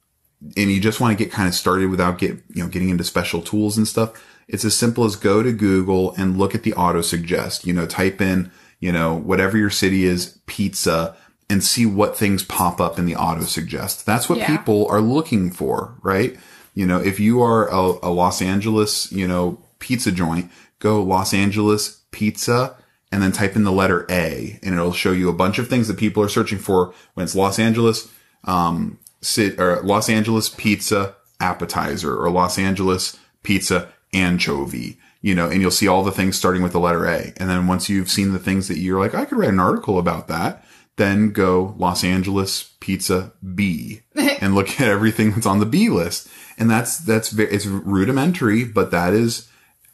and 0.57 0.71
you 0.71 0.79
just 0.79 0.99
want 0.99 1.17
to 1.17 1.23
get 1.23 1.31
kind 1.31 1.47
of 1.47 1.53
started 1.53 1.89
without 1.89 2.17
get 2.17 2.37
you 2.49 2.63
know 2.63 2.69
getting 2.69 2.89
into 2.89 3.03
special 3.03 3.41
tools 3.41 3.77
and 3.77 3.87
stuff, 3.87 4.11
It's 4.47 4.65
as 4.65 4.75
simple 4.75 5.03
as 5.05 5.15
go 5.15 5.41
to 5.43 5.51
Google 5.51 6.13
and 6.17 6.37
look 6.37 6.53
at 6.55 6.63
the 6.63 6.73
auto 6.73 7.01
suggest, 7.01 7.65
you 7.65 7.73
know, 7.73 7.85
type 7.85 8.21
in, 8.21 8.51
you 8.79 8.91
know, 8.91 9.13
whatever 9.15 9.57
your 9.57 9.69
city 9.69 10.03
is, 10.05 10.39
pizza, 10.45 11.15
and 11.49 11.63
see 11.63 11.85
what 11.85 12.17
things 12.17 12.43
pop 12.43 12.81
up 12.81 12.97
in 12.99 13.05
the 13.05 13.15
auto 13.15 13.43
suggest. 13.43 14.05
That's 14.05 14.27
what 14.29 14.39
Yeah. 14.39 14.47
people 14.57 14.87
are 14.89 15.01
looking 15.01 15.51
for, 15.51 15.95
right? 16.01 16.37
You 16.73 16.85
know, 16.85 16.99
if 16.99 17.19
you 17.19 17.41
are 17.41 17.67
a, 17.69 17.97
a 18.03 18.09
Los 18.11 18.41
Angeles, 18.41 19.11
you 19.11 19.27
know, 19.27 19.59
pizza 19.79 20.11
joint, 20.11 20.49
go 20.79 21.01
Los 21.03 21.33
Angeles 21.33 22.01
pizza 22.11 22.75
and 23.11 23.21
then 23.21 23.31
type 23.31 23.55
in 23.55 23.63
the 23.63 23.71
letter 23.71 24.05
A 24.09 24.59
and 24.63 24.73
it'll 24.73 24.91
show 24.91 25.11
you 25.11 25.29
a 25.29 25.33
bunch 25.33 25.59
of 25.59 25.67
things 25.67 25.87
that 25.87 25.97
people 25.97 26.23
are 26.23 26.29
searching 26.29 26.57
for 26.57 26.93
when 27.13 27.23
it's 27.25 27.35
Los 27.35 27.59
Angeles, 27.59 28.09
um, 28.45 28.97
sit, 29.21 29.59
or 29.59 29.81
Los 29.83 30.09
Angeles 30.09 30.49
pizza 30.49 31.15
appetizer 31.39 32.15
or 32.17 32.31
Los 32.31 32.57
Angeles 32.57 33.17
pizza 33.43 33.92
anchovy, 34.13 34.99
you 35.21 35.33
know, 35.35 35.49
and 35.49 35.61
you'll 35.61 35.71
see 35.71 35.87
all 35.87 36.03
the 36.03 36.11
things 36.11 36.37
starting 36.37 36.61
with 36.61 36.71
the 36.71 36.79
letter 36.79 37.05
A. 37.05 37.33
And 37.37 37.49
then 37.49 37.67
once 37.67 37.89
you've 37.89 38.09
seen 38.09 38.33
the 38.33 38.39
things 38.39 38.67
that 38.67 38.77
you're 38.77 38.99
like, 38.99 39.15
I 39.15 39.25
could 39.25 39.37
write 39.37 39.49
an 39.49 39.59
article 39.59 39.97
about 39.97 40.27
that, 40.27 40.65
then 40.95 41.31
go 41.31 41.75
Los 41.77 42.03
Angeles 42.03 42.75
pizza 42.79 43.33
B 43.55 44.01
and 44.15 44.53
look 44.53 44.79
at 44.79 44.87
everything 44.87 45.31
that's 45.31 45.45
on 45.45 45.59
the 45.59 45.65
B 45.65 45.89
list. 45.89 46.27
And 46.57 46.69
that's, 46.69 46.99
that's, 46.99 47.33
it's 47.37 47.65
rudimentary, 47.65 48.63
but 48.63 48.91
that 48.91 49.13
is, 49.13 49.49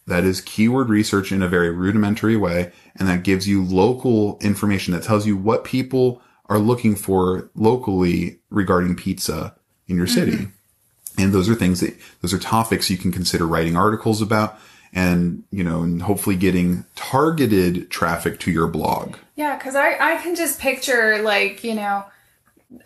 that 0.08 0.24
is 0.24 0.42
keyword 0.42 0.90
research 0.90 1.32
in 1.32 1.42
a 1.42 1.48
very 1.48 1.70
rudimentary 1.70 2.36
way. 2.36 2.72
And 2.96 3.08
that 3.08 3.24
gives 3.24 3.48
you 3.48 3.64
local 3.64 4.38
information 4.42 4.94
that 4.94 5.04
tells 5.04 5.26
you 5.26 5.38
what 5.38 5.64
people 5.64 6.22
are 6.48 6.60
looking 6.60 6.96
for 6.96 7.50
locally 7.56 8.40
regarding 8.50 8.96
pizza 8.96 9.56
in 9.88 9.96
your 9.96 10.08
city. 10.08 10.32
Mm-hmm. 10.34 10.59
And 11.20 11.34
those 11.34 11.50
are 11.50 11.56
things 11.56 11.82
that, 11.82 11.96
those 12.22 12.34
are 12.34 12.40
topics 12.40 12.90
you 12.90 12.98
can 12.98 13.12
consider 13.12 13.46
writing 13.46 13.76
articles 13.76 14.22
about 14.22 14.60
and, 14.94 15.44
you 15.52 15.64
know, 15.64 15.84
and 15.84 16.02
hopefully 16.02 16.36
getting 16.36 16.86
targeted 16.96 17.92
traffic 17.92 18.40
to 18.42 18.52
your 18.52 18.68
blog. 18.68 19.16
Yeah, 19.36 19.58
because 19.58 19.76
I, 19.76 19.98
I 20.00 20.18
can 20.18 20.36
just 20.36 20.60
picture, 20.60 21.22
like, 21.22 21.64
you 21.64 21.76
know, 21.76 22.06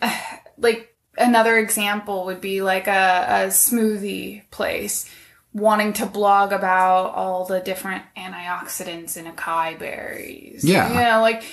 like 0.58 0.94
another 1.16 1.58
example 1.58 2.26
would 2.26 2.40
be 2.40 2.60
like 2.60 2.86
a, 2.86 2.90
a 3.28 3.46
smoothie 3.48 4.48
place 4.50 5.08
wanting 5.52 5.92
to 5.94 6.06
blog 6.06 6.52
about 6.52 7.14
all 7.14 7.44
the 7.44 7.60
different 7.60 8.02
antioxidants 8.16 9.16
in 9.16 9.24
acai 9.26 9.78
berries. 9.78 10.64
Yeah. 10.64 10.88
You 10.88 10.94
know, 10.94 11.20
like, 11.20 11.44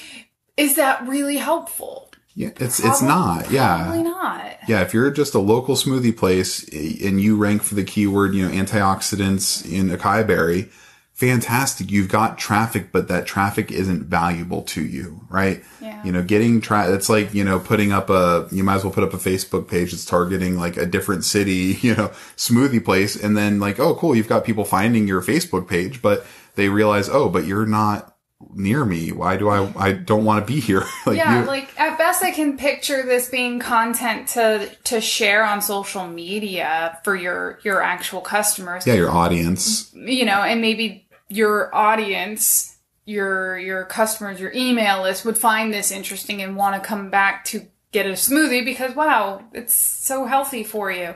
is 0.57 0.75
that 0.75 1.07
really 1.07 1.38
helpful? 1.38 2.11
Yeah. 2.33 2.50
It's, 2.57 2.79
it's 2.79 3.00
Probably- 3.00 3.07
not. 3.07 3.51
Yeah. 3.51 3.83
Probably 3.83 4.03
not. 4.03 4.45
Yeah, 4.67 4.81
if 4.81 4.93
you're 4.93 5.09
just 5.11 5.33
a 5.33 5.39
local 5.39 5.75
smoothie 5.75 6.15
place 6.15 6.63
eh, 6.71 7.07
and 7.07 7.19
you 7.19 7.35
rank 7.35 7.63
for 7.63 7.75
the 7.75 7.83
keyword, 7.83 8.33
you 8.35 8.47
know, 8.47 8.51
antioxidants 8.53 9.65
in 9.69 9.89
acai 9.89 10.25
berry, 10.25 10.69
fantastic. 11.13 11.91
You've 11.91 12.09
got 12.09 12.38
traffic, 12.38 12.91
but 12.91 13.07
that 13.07 13.25
traffic 13.25 13.71
isn't 13.71 14.03
valuable 14.05 14.61
to 14.63 14.81
you, 14.83 15.21
right? 15.29 15.63
Yeah. 15.81 16.03
You 16.03 16.11
know, 16.11 16.23
getting 16.23 16.61
tra- 16.61 16.91
it's 16.93 17.09
like, 17.09 17.33
you 17.33 17.43
know, 17.43 17.59
putting 17.59 17.91
up 17.91 18.09
a, 18.09 18.47
you 18.51 18.63
might 18.63 18.75
as 18.75 18.83
well 18.83 18.93
put 18.93 19.03
up 19.03 19.13
a 19.13 19.17
Facebook 19.17 19.67
page 19.67 19.91
that's 19.91 20.05
targeting 20.05 20.57
like 20.57 20.77
a 20.77 20.85
different 20.85 21.25
city, 21.25 21.77
you 21.81 21.95
know, 21.95 22.09
smoothie 22.38 22.83
place. 22.83 23.15
And 23.21 23.35
then 23.35 23.59
like, 23.59 23.79
oh, 23.79 23.95
cool. 23.95 24.15
You've 24.15 24.29
got 24.29 24.45
people 24.45 24.63
finding 24.65 25.07
your 25.07 25.21
Facebook 25.21 25.67
page, 25.67 26.01
but 26.01 26.25
they 26.55 26.69
realize, 26.69 27.09
oh, 27.09 27.29
but 27.29 27.45
you're 27.45 27.65
not 27.65 28.11
near 28.53 28.86
me. 28.86 29.12
Why 29.12 29.38
do 29.38 29.50
I, 29.50 29.71
I 29.75 29.93
don't 29.93 30.25
want 30.25 30.45
to 30.45 30.53
be 30.53 30.60
here. 30.60 30.83
like 31.05 31.17
yeah, 31.17 31.41
you, 31.41 31.48
like 31.48 31.79
at 31.79 31.98
best 31.98 32.24
I 32.24 32.31
can 32.31 32.57
picture 32.57 33.03
this 33.03 33.29
being 33.29 33.60
content 33.60 34.27
to 34.29 34.69
to 34.86 35.01
share 35.01 35.43
on 35.43 35.62
social 35.62 36.07
media 36.07 37.00
for 37.03 37.15
your 37.15 37.60
your 37.63 37.81
actual 37.81 38.21
customers. 38.21 38.86
yeah, 38.86 38.95
your 38.95 39.12
audience. 39.12 39.93
you 39.93 40.25
know, 40.25 40.41
and 40.41 40.62
maybe 40.62 41.07
your 41.29 41.74
audience, 41.74 42.77
your 43.05 43.57
your 43.57 43.86
customers, 43.86 44.39
your 44.39 44.51
email 44.53 45.01
list 45.01 45.25
would 45.25 45.38
find 45.38 45.74
this 45.74 45.91
interesting 45.91 46.41
and 46.41 46.55
want 46.55 46.81
to 46.81 46.88
come 46.88 47.10
back 47.10 47.45
to 47.45 47.67
get 47.91 48.05
a 48.05 48.12
smoothie 48.12 48.63
because 48.63 48.95
wow, 48.95 49.43
it's 49.53 49.74
so 49.74 50.25
healthy 50.25 50.63
for 50.63 50.91
you. 50.91 51.15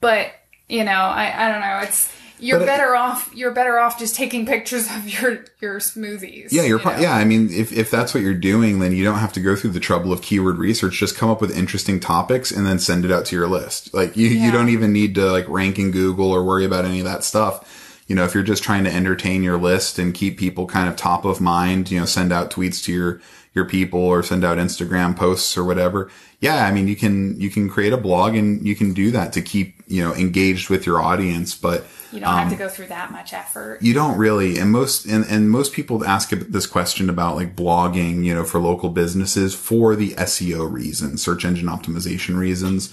But 0.00 0.32
you 0.68 0.84
know, 0.84 0.92
I 0.92 1.46
I 1.46 1.52
don't 1.52 1.60
know, 1.60 1.80
it's 1.82 2.12
you're 2.44 2.58
But 2.58 2.64
it- 2.64 2.66
better 2.66 2.94
off 2.94 3.30
you're 3.34 3.50
better 3.52 3.78
off 3.78 3.98
just 3.98 4.14
taking 4.14 4.44
pictures 4.46 4.86
of 4.94 5.08
your 5.08 5.44
your 5.60 5.78
smoothies. 5.80 6.48
Yeah, 6.52 6.62
you're 6.62 6.78
you 6.78 6.84
know? 6.84 6.98
yeah. 6.98 7.14
I 7.14 7.24
mean, 7.24 7.50
if 7.50 7.72
if 7.72 7.90
that's 7.90 8.12
what 8.14 8.22
you're 8.22 8.34
doing, 8.34 8.78
then 8.80 8.92
you 8.92 9.02
don't 9.04 9.18
have 9.18 9.32
to 9.34 9.40
go 9.40 9.56
through 9.56 9.70
the 9.70 9.80
trouble 9.80 10.12
of 10.12 10.22
keyword 10.22 10.58
research. 10.58 10.98
Just 10.98 11.16
come 11.16 11.30
up 11.30 11.40
with 11.40 11.56
interesting 11.56 12.00
topics 12.00 12.50
and 12.50 12.66
then 12.66 12.78
send 12.78 13.04
it 13.04 13.10
out 13.10 13.24
to 13.26 13.36
your 13.36 13.48
list. 13.48 13.94
Like 13.94 14.16
you, 14.16 14.28
Yeah. 14.28 14.46
you 14.46 14.52
don't 14.52 14.68
even 14.68 14.92
need 14.92 15.14
to 15.16 15.30
like 15.32 15.48
rank 15.48 15.78
in 15.78 15.90
Google 15.90 16.30
or 16.30 16.44
worry 16.44 16.64
about 16.64 16.84
any 16.84 16.98
of 17.00 17.06
that 17.06 17.24
stuff. 17.24 17.80
You 18.06 18.14
know, 18.14 18.24
if 18.24 18.34
you're 18.34 18.42
just 18.42 18.62
trying 18.62 18.84
to 18.84 18.92
entertain 18.92 19.42
your 19.42 19.56
list 19.56 19.98
and 19.98 20.12
keep 20.12 20.38
people 20.38 20.66
kind 20.66 20.88
of 20.90 20.96
top 20.96 21.24
of 21.24 21.40
mind, 21.40 21.90
you 21.90 21.98
know, 21.98 22.04
send 22.06 22.32
out 22.32 22.50
tweets 22.50 22.82
to 22.84 22.92
your 22.92 23.20
your 23.54 23.64
people 23.64 24.00
or 24.00 24.22
send 24.22 24.44
out 24.44 24.58
Instagram 24.58 25.16
posts 25.16 25.56
or 25.56 25.64
whatever. 25.64 26.10
Yeah, 26.40 26.66
I 26.66 26.72
mean, 26.72 26.88
you 26.88 26.96
can 26.96 27.40
you 27.40 27.48
can 27.48 27.70
create 27.70 27.92
a 27.92 27.96
blog 27.96 28.34
and 28.34 28.66
you 28.66 28.74
can 28.76 28.92
do 28.92 29.10
that 29.12 29.32
to 29.34 29.40
keep 29.40 29.73
you 29.86 30.02
know 30.02 30.14
engaged 30.14 30.70
with 30.70 30.86
your 30.86 31.00
audience, 31.00 31.54
but 31.54 31.84
You 32.12 32.20
don't 32.20 32.30
have 32.30 32.48
to 32.48 32.54
um, 32.54 32.58
go 32.58 32.68
through 32.68 32.86
that 32.86 33.12
much 33.12 33.32
effort. 33.32 33.82
you 33.82 33.94
don't 33.94 34.16
really 34.16 34.58
and 34.58 34.70
most 34.70 35.04
and, 35.06 35.24
and 35.26 35.50
most 35.50 35.72
people 35.72 36.04
ask 36.04 36.30
this 36.30 36.66
question 36.66 37.10
about 37.10 37.36
like 37.36 37.54
blogging 37.56 38.24
you 38.24 38.34
know 38.34 38.44
for 38.44 38.60
local 38.60 38.88
businesses 38.88 39.54
for 39.54 39.94
the 39.96 40.10
seo 40.12 40.70
reasons 40.70 41.22
search 41.22 41.44
engine 41.44 41.68
optimization 41.68 42.36
reasons. 42.38 42.92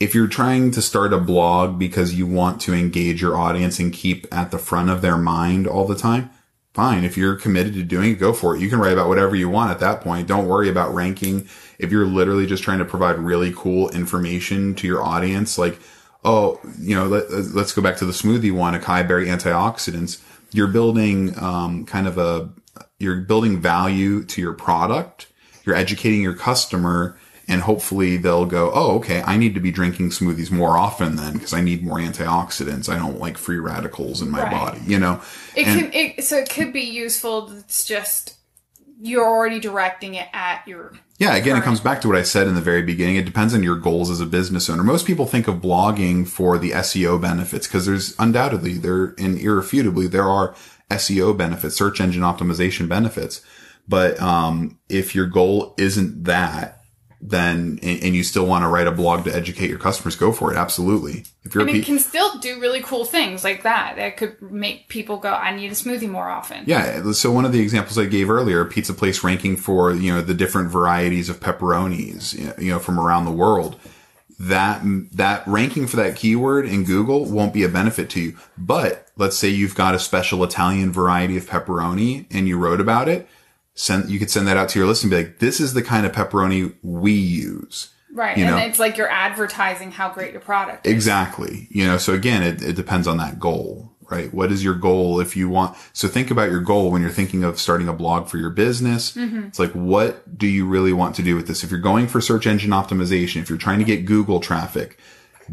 If 0.00 0.16
you're 0.16 0.26
trying 0.26 0.72
to 0.72 0.82
start 0.82 1.12
a 1.12 1.18
blog 1.18 1.78
because 1.78 2.14
you 2.14 2.26
want 2.26 2.60
to 2.62 2.74
engage 2.74 3.22
your 3.22 3.36
audience 3.36 3.78
and 3.78 3.92
keep 3.92 4.26
at 4.34 4.50
the 4.50 4.58
front 4.58 4.90
of 4.90 5.00
their 5.00 5.16
mind 5.16 5.68
all 5.68 5.86
the 5.86 5.94
time 5.94 6.30
fine. 6.72 7.04
If 7.04 7.16
you're 7.16 7.36
committed 7.36 7.74
to 7.74 7.82
doing 7.82 8.12
it 8.12 8.18
go 8.18 8.32
for 8.32 8.56
it. 8.56 8.60
You 8.60 8.68
can 8.68 8.78
write 8.78 8.94
about 8.94 9.08
whatever 9.08 9.36
you 9.36 9.48
want 9.48 9.70
at 9.70 9.80
that 9.80 10.00
point. 10.00 10.26
Don't 10.26 10.48
worry 10.48 10.68
about 10.68 10.94
ranking. 10.94 11.48
If 11.78 11.90
you're 11.90 12.06
literally 12.06 12.46
just 12.46 12.62
trying 12.62 12.78
to 12.78 12.84
provide 12.84 13.18
really 13.18 13.52
cool 13.54 13.90
information 13.90 14.74
to 14.76 14.86
your 14.86 15.02
audience 15.02 15.58
like 15.58 15.78
oh, 16.24 16.60
you 16.78 16.94
know, 16.94 17.06
let, 17.06 17.30
let's 17.54 17.72
go 17.72 17.82
back 17.82 17.96
to 17.98 18.04
the 18.04 18.12
smoothie 18.12 18.52
one, 18.52 18.74
acai 18.78 19.06
berry 19.06 19.26
antioxidants. 19.26 20.22
You're 20.52 20.68
building, 20.68 21.36
um, 21.42 21.84
kind 21.86 22.06
of 22.06 22.18
a, 22.18 22.50
you're 22.98 23.20
building 23.22 23.60
value 23.60 24.22
to 24.24 24.40
your 24.40 24.52
product. 24.52 25.26
You're 25.64 25.74
educating 25.74 26.20
your 26.22 26.34
customer 26.34 27.18
and 27.48 27.60
hopefully 27.62 28.16
they'll 28.16 28.46
go, 28.46 28.70
oh, 28.72 28.96
okay, 28.96 29.22
I 29.26 29.36
need 29.36 29.54
to 29.54 29.60
be 29.60 29.70
drinking 29.72 30.10
smoothies 30.10 30.50
more 30.52 30.78
often 30.78 31.16
then 31.16 31.32
because 31.34 31.52
I 31.52 31.60
need 31.60 31.82
more 31.82 31.98
antioxidants. 31.98 32.88
I 32.88 32.96
don't 32.96 33.18
like 33.18 33.36
free 33.36 33.58
radicals 33.58 34.22
in 34.22 34.30
my 34.30 34.42
Right. 34.42 34.50
body, 34.50 34.80
you 34.86 34.98
know? 34.98 35.20
It 35.56 35.66
And- 35.66 35.80
can 35.80 35.92
it, 35.92 36.24
so 36.24 36.38
it 36.38 36.48
could 36.50 36.72
be 36.72 36.82
useful. 36.82 37.52
It's 37.58 37.84
just 37.84 38.36
you're 39.00 39.26
already 39.26 39.58
directing 39.58 40.14
it 40.14 40.28
at 40.32 40.66
your 40.68 40.92
Yeah, 41.22 41.36
again, 41.36 41.56
it 41.56 41.62
comes 41.62 41.78
back 41.78 42.00
to 42.00 42.08
what 42.08 42.16
I 42.16 42.24
said 42.24 42.48
in 42.48 42.56
the 42.56 42.60
very 42.60 42.82
beginning. 42.82 43.14
It 43.14 43.24
depends 43.24 43.54
on 43.54 43.62
your 43.62 43.76
goals 43.76 44.10
as 44.10 44.20
a 44.20 44.26
business 44.26 44.68
owner. 44.68 44.82
Most 44.82 45.06
people 45.06 45.24
think 45.24 45.46
of 45.46 45.60
blogging 45.60 46.26
for 46.26 46.58
the 46.58 46.72
SEO 46.72 47.20
benefits 47.20 47.68
because 47.68 47.86
there's 47.86 48.16
undoubtedly 48.18 48.72
there 48.72 49.14
and 49.18 49.38
irrefutably 49.38 50.08
there 50.08 50.28
are 50.28 50.56
SEO 50.90 51.38
benefits, 51.38 51.76
search 51.76 52.00
engine 52.00 52.22
optimization 52.22 52.88
benefits. 52.88 53.40
But 53.86 54.20
um, 54.20 54.80
if 54.88 55.14
your 55.14 55.26
goal 55.26 55.76
isn't 55.78 56.24
that, 56.24 56.81
then 57.24 57.78
and, 57.82 58.02
and 58.02 58.16
you 58.16 58.24
still 58.24 58.46
want 58.46 58.64
to 58.64 58.68
write 58.68 58.88
a 58.88 58.90
blog 58.90 59.24
to 59.24 59.34
educate 59.34 59.70
your 59.70 59.78
customers, 59.78 60.16
go 60.16 60.32
for 60.32 60.52
it. 60.52 60.56
Absolutely. 60.56 61.24
If 61.44 61.54
you're 61.54 61.62
and 61.62 61.70
it 61.70 61.80
pe- 61.80 61.84
can 61.84 61.98
still 62.00 62.38
do 62.38 62.60
really 62.60 62.82
cool 62.82 63.04
things 63.04 63.44
like 63.44 63.62
that. 63.62 63.94
That 63.96 64.16
could 64.16 64.42
make 64.42 64.88
people 64.88 65.18
go, 65.18 65.32
"I 65.32 65.54
need 65.54 65.70
a 65.70 65.74
smoothie 65.74 66.10
more 66.10 66.28
often." 66.28 66.64
Yeah. 66.66 67.12
So 67.12 67.30
one 67.30 67.44
of 67.44 67.52
the 67.52 67.60
examples 67.60 67.96
I 67.96 68.06
gave 68.06 68.28
earlier, 68.28 68.64
pizza 68.64 68.92
place 68.92 69.22
ranking 69.22 69.56
for, 69.56 69.94
you 69.94 70.12
know, 70.12 70.20
the 70.20 70.34
different 70.34 70.70
varieties 70.70 71.28
of 71.28 71.38
pepperonis, 71.38 72.34
you 72.60 72.70
know, 72.70 72.80
from 72.80 72.98
around 72.98 73.24
the 73.24 73.30
world. 73.30 73.78
That, 74.38 74.82
that 75.12 75.46
ranking 75.46 75.86
for 75.86 75.94
that 75.96 76.16
keyword 76.16 76.66
in 76.66 76.82
Google 76.82 77.26
won't 77.26 77.54
be 77.54 77.62
a 77.62 77.68
benefit 77.68 78.10
to 78.10 78.20
you. 78.20 78.36
But 78.58 79.06
let's 79.16 79.38
say 79.38 79.48
you've 79.48 79.76
got 79.76 79.94
a 79.94 80.00
special 80.00 80.42
Italian 80.42 80.90
variety 80.90 81.36
of 81.36 81.46
pepperoni 81.46 82.26
and 82.28 82.48
you 82.48 82.58
wrote 82.58 82.80
about 82.80 83.08
it. 83.08 83.28
Send, 83.74 84.10
you 84.10 84.18
could 84.18 84.30
send 84.30 84.46
that 84.48 84.56
out 84.56 84.68
to 84.70 84.78
your 84.78 84.86
list 84.86 85.02
and 85.02 85.10
be 85.10 85.16
like, 85.16 85.38
this 85.38 85.60
is 85.60 85.72
the 85.72 85.82
kind 85.82 86.04
of 86.04 86.12
pepperoni 86.12 86.74
we 86.82 87.12
use. 87.12 87.90
Right. 88.12 88.36
You 88.36 88.44
and 88.44 88.56
know. 88.56 88.62
it's 88.62 88.78
like 88.78 88.98
you're 88.98 89.10
advertising 89.10 89.90
how 89.90 90.10
great 90.10 90.32
your 90.32 90.42
product 90.42 90.86
is. 90.86 90.92
Exactly. 90.92 91.68
You 91.70 91.86
know, 91.86 91.96
so 91.96 92.12
again, 92.12 92.42
it, 92.42 92.62
it 92.62 92.76
depends 92.76 93.06
on 93.06 93.16
that 93.16 93.40
goal, 93.40 93.90
right? 94.10 94.32
What 94.34 94.52
is 94.52 94.62
your 94.62 94.74
goal 94.74 95.18
if 95.20 95.34
you 95.34 95.48
want? 95.48 95.76
So 95.94 96.08
think 96.08 96.30
about 96.30 96.50
your 96.50 96.60
goal 96.60 96.90
when 96.90 97.00
you're 97.00 97.10
thinking 97.10 97.42
of 97.42 97.58
starting 97.58 97.88
a 97.88 97.94
blog 97.94 98.28
for 98.28 98.36
your 98.36 98.50
business. 98.50 99.12
Mm-hmm. 99.12 99.46
It's 99.46 99.58
like, 99.58 99.72
what 99.72 100.36
do 100.36 100.46
you 100.46 100.66
really 100.66 100.92
want 100.92 101.16
to 101.16 101.22
do 101.22 101.34
with 101.34 101.46
this? 101.46 101.64
If 101.64 101.70
you're 101.70 101.80
going 101.80 102.06
for 102.06 102.20
search 102.20 102.46
engine 102.46 102.70
optimization, 102.70 103.40
if 103.40 103.48
you're 103.48 103.56
trying 103.56 103.78
to 103.78 103.84
get 103.86 104.04
Google 104.04 104.40
traffic, 104.40 104.98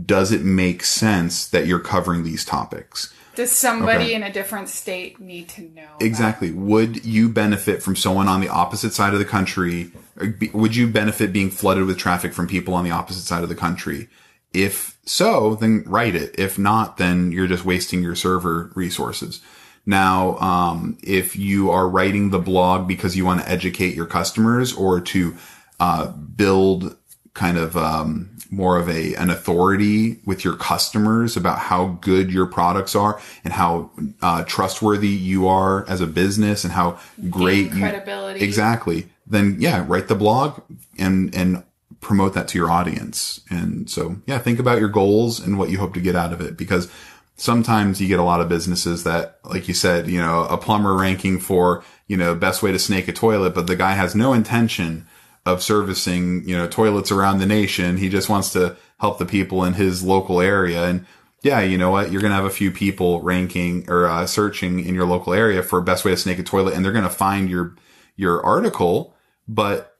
does 0.05 0.33
it 0.33 0.41
make 0.41 0.83
sense 0.83 1.47
that 1.47 1.65
you're 1.65 1.79
covering 1.79 2.23
these 2.23 2.43
topics? 2.43 3.13
Does 3.35 3.51
somebody 3.51 4.05
Okay. 4.05 4.13
in 4.15 4.23
a 4.23 4.31
different 4.33 4.69
state 4.69 5.19
need 5.19 5.47
to 5.49 5.61
know? 5.61 5.87
Exactly. 6.01 6.51
Would 6.51 7.05
you 7.05 7.29
benefit 7.29 7.81
from 7.81 7.95
someone 7.95 8.27
on 8.27 8.41
the 8.41 8.49
opposite 8.49 8.93
side 8.93 9.13
of 9.13 9.19
the 9.19 9.25
country? 9.25 9.91
Be- 10.37 10.49
Would 10.53 10.75
you 10.75 10.87
benefit 10.87 11.31
being 11.31 11.49
flooded 11.49 11.85
with 11.85 11.97
traffic 11.97 12.33
from 12.33 12.47
people 12.47 12.73
on 12.73 12.83
the 12.83 12.91
opposite 12.91 13.23
side 13.25 13.43
of 13.43 13.49
the 13.49 13.55
country 13.55 14.07
If 14.51 14.97
so, 15.05 15.53
then 15.55 15.83
write 15.85 16.15
it. 16.15 16.33
If 16.39 16.57
not, 16.57 16.97
then 16.97 17.31
you're 17.31 17.45
just 17.47 17.65
wasting 17.65 18.01
your 18.01 18.15
server 18.15 18.71
resources. 18.75 19.41
Now, 19.85 20.37
um, 20.39 20.97
if 21.03 21.35
you 21.35 21.69
are 21.69 21.87
writing 21.87 22.31
the 22.31 22.39
blog 22.39 22.87
because 22.87 23.15
you 23.15 23.25
want 23.25 23.41
to 23.41 23.49
educate 23.49 23.93
your 23.95 24.07
customers 24.07 24.73
or 24.73 24.99
to 25.01 25.35
uh, 25.79 26.07
build 26.07 26.97
kind 27.33 27.57
of 27.57 27.77
um, 27.77 28.29
more 28.49 28.77
of 28.77 28.89
a 28.89 29.13
an 29.15 29.29
authority 29.29 30.19
with 30.25 30.43
your 30.43 30.55
customers 30.55 31.37
about 31.37 31.59
how 31.59 31.97
good 32.01 32.31
your 32.31 32.45
products 32.45 32.95
are 32.95 33.21
and 33.43 33.53
how 33.53 33.91
uh, 34.21 34.43
trustworthy 34.45 35.07
you 35.07 35.47
are 35.47 35.87
as 35.87 36.01
a 36.01 36.07
business 36.07 36.63
and 36.63 36.73
how 36.73 36.99
great 37.29 37.71
you, 37.71 37.79
credibility. 37.79 38.41
exactly 38.41 39.07
then 39.27 39.55
yeah 39.59 39.85
write 39.87 40.07
the 40.07 40.15
blog 40.15 40.61
and 40.97 41.33
and 41.35 41.63
promote 42.01 42.33
that 42.33 42.47
to 42.47 42.57
your 42.57 42.71
audience 42.71 43.41
and 43.49 43.89
so 43.89 44.15
yeah 44.25 44.39
think 44.39 44.59
about 44.59 44.79
your 44.79 44.89
goals 44.89 45.39
and 45.39 45.57
what 45.57 45.69
you 45.69 45.77
hope 45.77 45.93
to 45.93 46.01
get 46.01 46.15
out 46.15 46.33
of 46.33 46.41
it 46.41 46.57
because 46.57 46.89
sometimes 47.35 48.01
you 48.01 48.07
get 48.07 48.19
a 48.19 48.23
lot 48.23 48.41
of 48.41 48.49
businesses 48.49 49.03
that 49.03 49.39
like 49.43 49.67
you 49.67 49.73
said 49.73 50.07
you 50.07 50.19
know 50.19 50.45
a 50.45 50.57
plumber 50.57 50.95
ranking 50.95 51.39
for 51.39 51.83
you 52.07 52.17
know 52.17 52.33
best 52.33 52.63
way 52.63 52.71
to 52.71 52.79
snake 52.79 53.07
a 53.07 53.13
toilet 53.13 53.53
but 53.53 53.67
the 53.67 53.75
guy 53.75 53.93
has 53.93 54.15
no 54.15 54.33
intention 54.33 55.05
of 55.45 55.63
servicing, 55.63 56.47
you 56.47 56.55
know, 56.55 56.67
toilets 56.67 57.11
around 57.11 57.39
the 57.39 57.45
nation. 57.45 57.97
He 57.97 58.09
just 58.09 58.29
wants 58.29 58.51
to 58.53 58.75
help 58.99 59.17
the 59.17 59.25
people 59.25 59.63
in 59.63 59.73
his 59.73 60.03
local 60.03 60.41
area. 60.41 60.85
And 60.85 61.05
yeah, 61.41 61.61
you 61.61 61.77
know 61.77 61.89
what? 61.89 62.11
You're 62.11 62.21
going 62.21 62.31
to 62.31 62.35
have 62.35 62.45
a 62.45 62.49
few 62.49 62.71
people 62.71 63.21
ranking 63.21 63.89
or 63.89 64.07
uh, 64.07 64.25
searching 64.25 64.85
in 64.85 64.93
your 64.93 65.05
local 65.05 65.33
area 65.33 65.63
for 65.63 65.79
a 65.79 65.83
best 65.83 66.03
way 66.03 66.11
to 66.11 66.17
snake 66.17 66.39
a 66.39 66.43
toilet 66.43 66.73
and 66.73 66.83
they're 66.83 66.91
going 66.91 67.03
to 67.03 67.09
find 67.09 67.49
your, 67.49 67.75
your 68.15 68.43
article, 68.45 69.15
but 69.47 69.97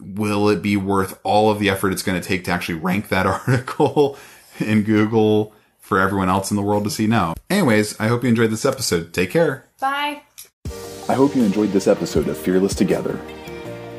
will 0.00 0.48
it 0.48 0.60
be 0.60 0.76
worth 0.76 1.18
all 1.22 1.50
of 1.50 1.58
the 1.58 1.70
effort 1.70 1.92
it's 1.92 2.02
going 2.02 2.20
to 2.20 2.26
take 2.26 2.44
to 2.44 2.50
actually 2.50 2.78
rank 2.78 3.08
that 3.08 3.26
article 3.48 4.18
in 4.58 4.82
Google 4.82 5.54
for 5.78 6.00
everyone 6.00 6.28
else 6.28 6.50
in 6.50 6.56
the 6.56 6.62
world 6.62 6.84
to 6.84 6.90
see? 6.90 7.06
No. 7.06 7.34
Anyways, 7.48 7.98
I 8.00 8.08
hope 8.08 8.22
you 8.22 8.28
enjoyed 8.28 8.50
this 8.50 8.64
episode. 8.64 9.14
Take 9.14 9.30
care. 9.30 9.66
Bye. 9.80 10.22
I 11.08 11.14
hope 11.14 11.36
you 11.36 11.44
enjoyed 11.44 11.70
this 11.70 11.86
episode 11.86 12.28
of 12.28 12.38
Fearless 12.38 12.74
Together. 12.74 13.20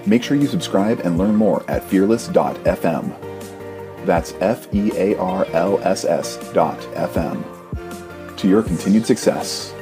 Make 0.05 0.23
sure 0.23 0.37
you 0.37 0.47
subscribe 0.47 0.99
and 1.01 1.17
learn 1.17 1.35
more 1.35 1.63
at 1.69 1.83
fearless.fm. 1.83 3.15
That's 4.05 4.33
F 4.39 4.73
E 4.73 4.91
A 4.95 5.17
R 5.17 5.45
L 5.47 5.79
S 5.79 6.05
S 6.05 6.37
dot 6.53 6.79
FM. 6.93 7.43
To 8.37 8.47
your 8.47 8.63
continued 8.63 9.05
success. 9.05 9.74